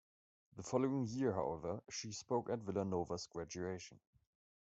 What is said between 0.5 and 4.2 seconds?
The following year, however, she spoke at Villanova's graduation.